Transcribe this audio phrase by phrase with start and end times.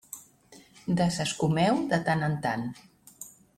[1.01, 2.67] Desescumeu de tant en tant.